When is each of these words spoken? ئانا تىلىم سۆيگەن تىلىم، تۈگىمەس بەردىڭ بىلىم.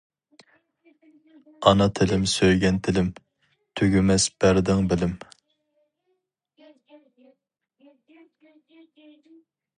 ئانا 1.71 1.85
تىلىم 1.99 2.23
سۆيگەن 2.31 2.79
تىلىم، 2.87 3.11
تۈگىمەس 3.81 4.25
بەردىڭ 4.45 4.83
بىلىم. 4.95 5.15